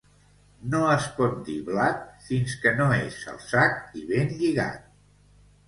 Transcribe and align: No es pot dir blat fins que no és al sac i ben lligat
No 0.69 0.79
es 0.93 1.05
pot 1.17 1.35
dir 1.49 1.57
blat 1.67 2.01
fins 2.29 2.57
que 2.65 2.73
no 2.81 2.89
és 3.03 3.21
al 3.37 3.39
sac 3.53 3.79
i 4.03 4.09
ben 4.15 4.35
lligat 4.43 4.93